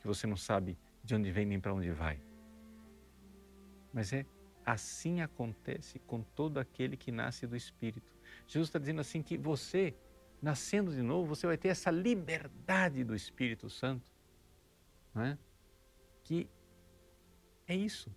que 0.00 0.06
você 0.06 0.26
não 0.26 0.36
sabe 0.36 0.78
de 1.04 1.14
onde 1.14 1.30
vem 1.30 1.46
nem 1.46 1.60
para 1.60 1.74
onde 1.74 1.90
vai, 1.92 2.20
mas 3.92 4.12
é 4.12 4.26
assim 4.64 5.20
acontece 5.20 5.98
com 6.00 6.22
todo 6.22 6.58
aquele 6.58 6.96
que 6.96 7.12
nasce 7.12 7.46
do 7.46 7.54
espírito. 7.54 8.12
Jesus 8.48 8.68
está 8.68 8.78
dizendo 8.78 9.00
assim 9.00 9.22
que 9.22 9.36
você 9.36 9.94
nascendo 10.40 10.92
de 10.92 11.02
novo, 11.02 11.34
você 11.34 11.46
vai 11.46 11.56
ter 11.56 11.68
essa 11.68 11.90
liberdade 11.90 13.04
do 13.04 13.14
Espírito 13.14 13.68
Santo, 13.68 14.10
não 15.14 15.22
é? 15.22 15.38
que 16.22 16.48
é 17.66 17.74
isso, 17.74 18.14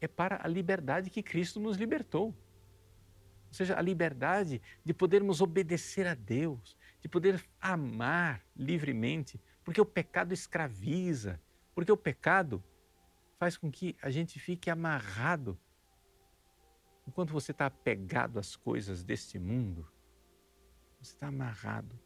é 0.00 0.08
para 0.08 0.40
a 0.42 0.48
liberdade 0.48 1.10
que 1.10 1.22
Cristo 1.22 1.60
nos 1.60 1.76
libertou. 1.76 2.26
Ou 3.48 3.54
seja, 3.54 3.76
a 3.76 3.82
liberdade 3.82 4.62
de 4.84 4.94
podermos 4.94 5.40
obedecer 5.40 6.06
a 6.06 6.14
Deus, 6.14 6.76
de 7.00 7.08
poder 7.08 7.44
amar 7.60 8.44
livremente, 8.56 9.40
porque 9.64 9.80
o 9.80 9.86
pecado 9.86 10.32
escraviza, 10.32 11.40
porque 11.74 11.90
o 11.90 11.96
pecado 11.96 12.62
faz 13.38 13.56
com 13.56 13.70
que 13.70 13.96
a 14.02 14.10
gente 14.10 14.38
fique 14.38 14.70
amarrado. 14.70 15.58
Enquanto 17.08 17.32
você 17.32 17.52
está 17.52 17.66
apegado 17.66 18.38
às 18.38 18.54
coisas 18.54 19.02
deste 19.02 19.38
mundo, 19.38 19.88
você 21.00 21.14
está 21.14 21.28
amarrado. 21.28 21.98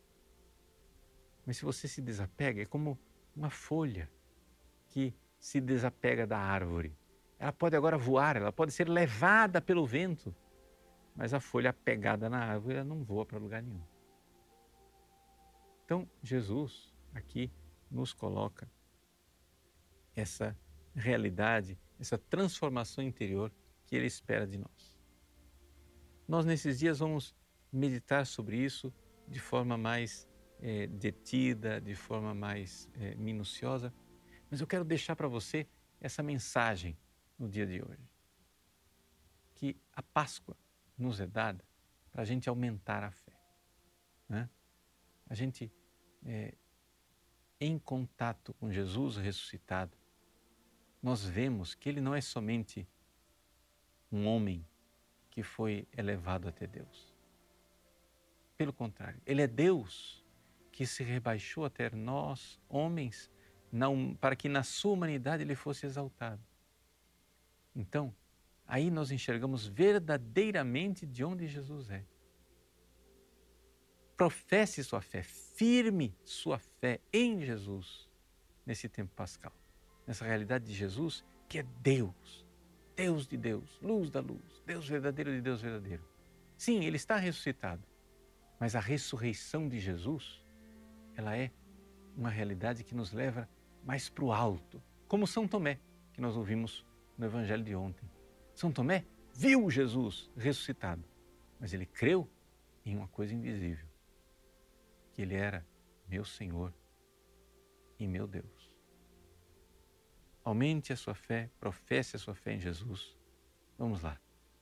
Mas 1.45 1.57
se 1.57 1.65
você 1.65 1.89
se 1.89 2.01
desapega, 2.01 2.63
é 2.63 2.65
como 2.65 2.99
uma 3.37 3.51
folha 3.51 4.11
que 4.89 5.15
se 5.39 5.61
desapega 5.61 6.27
da 6.27 6.39
árvore. 6.39 6.97
Ela 7.39 7.53
pode 7.53 7.77
agora 7.77 7.99
voar, 7.99 8.37
ela 8.37 8.53
pode 8.53 8.73
ser 8.73 8.89
levada 8.89 9.61
pelo 9.61 9.85
vento, 9.85 10.35
mas 11.15 11.35
a 11.35 11.41
folha 11.41 11.71
apegada 11.71 12.31
na 12.31 12.39
árvore 12.39 12.77
ela 12.77 12.85
não 12.85 13.03
voa 13.03 13.27
para 13.27 13.39
lugar 13.39 13.63
nenhum. 13.63 13.83
Então, 15.85 16.09
Jesus 16.23 16.95
aqui 17.13 17.53
nos 17.91 18.13
coloca 18.13 18.71
essa 20.17 20.57
realidade, 20.95 21.79
essa 21.99 22.17
transformação 22.17 23.03
interior 23.03 23.53
que 23.87 23.95
Ele 23.97 24.07
espera 24.07 24.47
de 24.47 24.59
nós. 24.59 24.97
Nós, 26.27 26.47
nesses 26.47 26.79
dias, 26.79 26.99
vamos 26.99 27.37
meditar 27.71 28.27
sobre 28.27 28.57
isso 28.57 28.93
de 29.29 29.39
forma 29.39 29.77
mais 29.77 30.29
é, 30.61 30.87
detida, 30.87 31.81
de 31.81 31.95
forma 31.95 32.35
mais 32.35 32.89
é, 32.95 33.15
minuciosa, 33.17 33.93
mas 34.51 34.61
eu 34.61 34.67
quero 34.67 34.85
deixar 34.85 35.17
para 35.17 35.29
você 35.29 35.67
essa 36.01 36.23
mensagem 36.23 36.97
no 37.39 37.49
dia 37.49 37.67
de 37.67 37.83
hoje. 37.83 38.09
Que 39.55 39.77
a 39.93 40.03
Páscoa 40.03 40.57
nos 40.97 41.21
é 41.21 41.27
dada 41.27 41.65
para 42.11 42.23
a 42.23 42.25
gente 42.25 42.49
aumentar 42.49 43.03
a 43.03 43.11
fé. 43.11 43.37
Né? 44.29 44.49
A 45.29 45.35
gente, 45.35 45.73
é, 46.25 46.55
em 47.61 47.79
contato 47.79 48.53
com 48.55 48.71
Jesus 48.71 49.17
ressuscitado, 49.17 49.97
nós 51.03 51.25
vemos 51.25 51.75
que 51.75 51.89
ele 51.89 52.01
não 52.01 52.15
é 52.15 52.21
somente 52.21 52.87
um 54.11 54.27
homem 54.27 54.67
que 55.31 55.43
foi 55.43 55.87
elevado 55.97 56.49
até 56.49 56.67
Deus. 56.67 57.13
Pelo 58.57 58.73
contrário, 58.73 59.21
ele 59.27 59.43
é 59.43 59.47
Deus 59.47 60.25
que 60.71 60.87
se 60.87 61.03
rebaixou 61.03 61.65
até 61.65 61.91
nós, 61.91 62.61
homens, 62.69 63.31
não, 63.71 64.15
para 64.15 64.37
que 64.37 64.49
na 64.49 64.63
sua 64.63 64.93
humanidade 64.93 65.43
ele 65.43 65.55
fosse 65.55 65.85
exaltado. 65.87 66.41
Então, 67.75 68.15
aí 68.67 68.91
nós 68.91 69.11
enxergamos 69.11 69.67
verdadeiramente 69.67 71.05
de 71.05 71.25
onde 71.25 71.49
Jesus 71.49 71.91
é. 71.91 72.05
Professe 74.17 74.85
sua 74.85 75.01
fé, 75.01 75.23
firme 75.23 76.17
sua 76.25 76.59
fé 76.59 77.01
em 77.13 77.41
Jesus 77.45 78.09
nesse 78.65 78.89
tempo 78.89 79.13
pascal, 79.15 79.53
nessa 80.07 80.25
realidade 80.25 80.65
de 80.65 80.73
Jesus 80.73 81.25
que 81.49 81.59
é 81.59 81.63
Deus, 81.81 82.47
Deus 82.97 83.27
de 83.27 83.37
Deus, 83.37 83.79
luz 83.83 84.11
da 84.11 84.21
luz, 84.21 84.63
Deus 84.65 84.89
verdadeiro 84.89 85.33
de 85.33 85.41
Deus 85.41 85.61
verdadeiro. 85.61 86.05
Sim, 86.57 86.85
ele 86.85 86.97
está 86.97 87.17
ressuscitado, 87.17 87.83
mas 88.59 88.77
a 88.77 88.81
ressurreição 88.81 89.69
de 89.69 89.81
Jesus, 89.81 90.43
ela 91.17 91.37
é 91.37 91.51
uma 92.17 92.31
realidade 92.31 92.85
que 92.85 92.95
nos 92.95 93.13
leva 93.13 93.49
mais 93.85 94.09
para 94.09 94.25
o 94.25 94.33
alto, 94.33 94.83
como 95.09 95.27
São 95.27 95.47
Tomé, 95.47 95.79
que 96.13 96.21
nós 96.21 96.37
ouvimos 96.37 96.87
no 97.19 97.27
Evangelho 97.27 97.65
de 97.65 97.75
ontem. 97.75 98.09
São 98.55 98.71
Tomé 98.71 99.05
viu 99.35 99.69
Jesus 99.69 100.31
ressuscitado, 100.37 101.05
mas 101.59 101.73
ele 101.73 101.87
creu 101.87 102.29
em 102.87 102.97
uma 102.97 103.09
coisa 103.09 103.35
invisível, 103.35 103.87
que 105.15 105.23
ele 105.23 105.35
era 105.35 105.67
meu 106.09 106.25
Senhor 106.25 106.75
e 107.99 108.07
meu 108.07 108.27
Deus. 108.27 108.71
Aumente 110.43 110.93
a 110.93 110.97
sua 110.97 111.15
fé, 111.15 111.51
professe 111.59 112.17
a 112.17 112.19
sua 112.19 112.35
fé 112.35 112.55
em 112.55 112.61
Jesus. 112.61 113.17
Vamos 113.79 114.03
lá, 114.03 114.21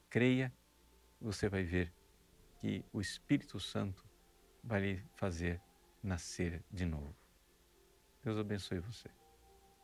creia, 0.09 0.53
você 1.21 1.49
vai 1.49 1.65
ver 1.65 1.93
que 2.61 2.85
o 2.93 3.01
Espírito 3.01 3.59
Santo 3.59 4.07
vai 4.63 4.81
lhe 4.81 5.05
fazer 5.17 5.61
nascer 6.03 6.63
de 6.71 6.85
novo. 6.85 7.17
Deus 8.23 8.39
abençoe 8.39 8.79
você. 8.79 9.09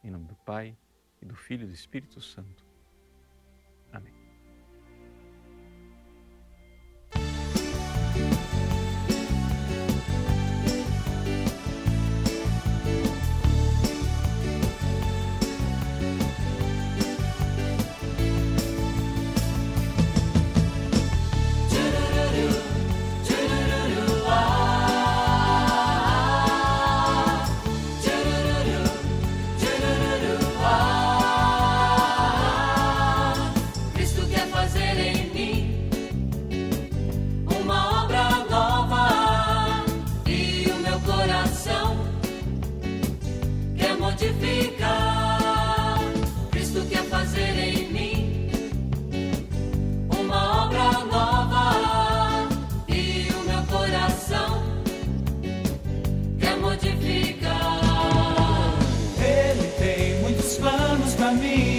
Em 0.04 0.10
nome 0.10 0.26
do 0.26 0.36
Pai, 0.36 0.78
e 1.20 1.26
do 1.26 1.34
Filho 1.34 1.64
e 1.64 1.66
do 1.66 1.74
Espírito 1.74 2.20
Santo. 2.20 2.67
me. 61.34 61.77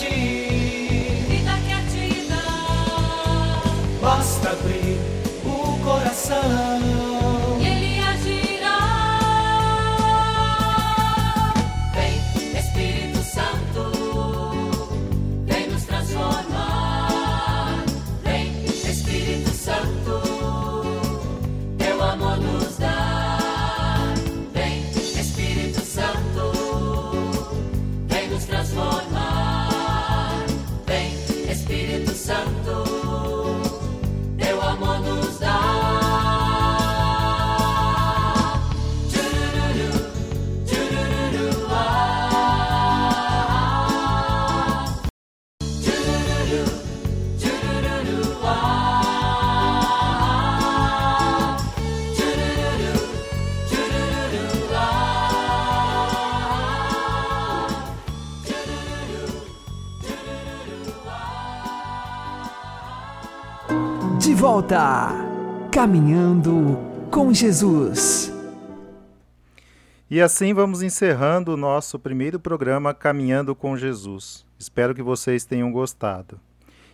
Ti. 0.00 0.49
Volta! 64.60 65.14
Caminhando 65.72 66.78
com 67.10 67.32
Jesus. 67.32 68.30
E 70.10 70.20
assim 70.20 70.52
vamos 70.52 70.82
encerrando 70.82 71.54
o 71.54 71.56
nosso 71.56 71.98
primeiro 71.98 72.38
programa 72.38 72.92
Caminhando 72.92 73.54
com 73.54 73.76
Jesus. 73.76 74.44
Espero 74.58 74.94
que 74.94 75.02
vocês 75.02 75.44
tenham 75.44 75.72
gostado. 75.72 76.38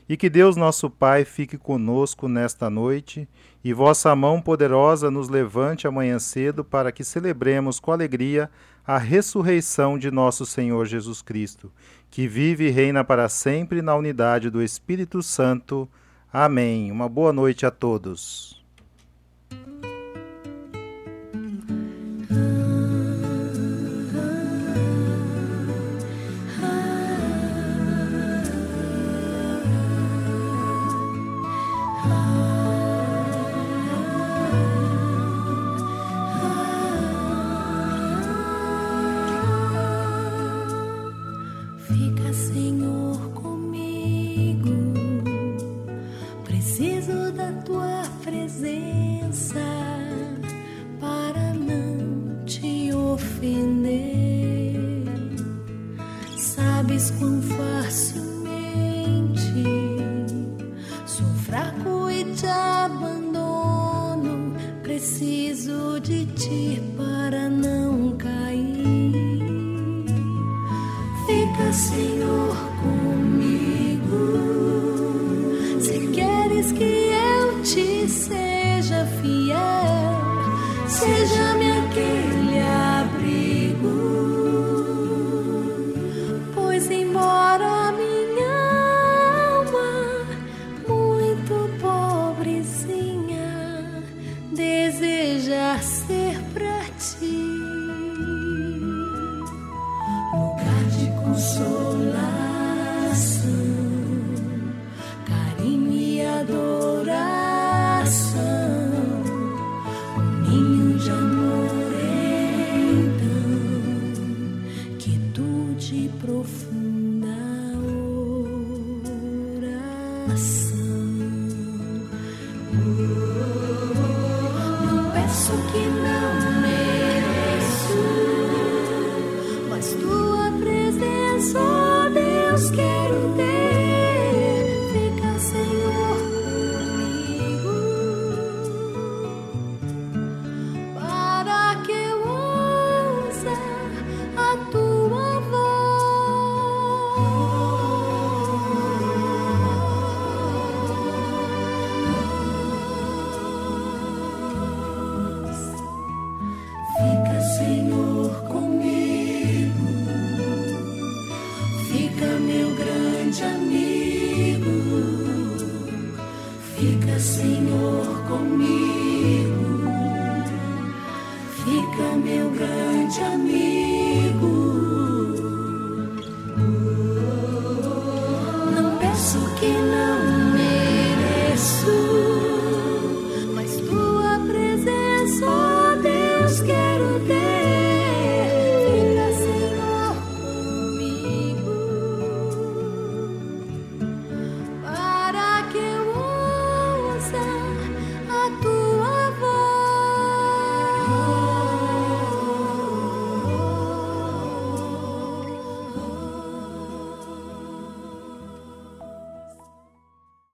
E 0.09 0.17
que 0.17 0.31
Deus 0.31 0.55
nosso 0.55 0.89
Pai 0.89 1.25
fique 1.25 1.59
conosco 1.59 2.29
nesta 2.29 2.71
noite 2.71 3.29
e 3.65 3.73
vossa 3.73 4.15
mão 4.15 4.41
poderosa 4.41 5.11
nos 5.11 5.29
levante 5.29 5.89
amanhã 5.89 6.21
cedo 6.21 6.63
para 6.63 6.93
que 6.93 7.03
celebremos 7.03 7.81
com 7.81 7.91
alegria 7.91 8.49
a 8.87 8.97
ressurreição 8.97 9.99
de 9.99 10.13
nosso 10.13 10.47
Senhor 10.47 10.87
Jesus 10.87 11.21
Cristo, 11.21 11.73
que 12.11 12.29
vive 12.29 12.69
e 12.69 12.71
reina 12.71 13.03
para 13.03 13.29
sempre 13.29 13.83
na 13.83 13.97
unidade 13.97 14.51
do 14.51 14.63
Espírito 14.63 15.21
Santo. 15.21 15.89
Amém. 16.33 16.91
Uma 16.91 17.09
boa 17.09 17.33
noite 17.33 17.65
a 17.65 17.71
todos. 17.71 18.66